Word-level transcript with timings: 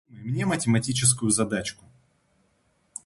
Мне 0.09 0.47
математическую 0.47 1.29
задачку. 1.29 1.85